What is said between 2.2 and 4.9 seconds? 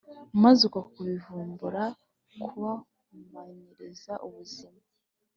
kubahumanyiriza ubuzima.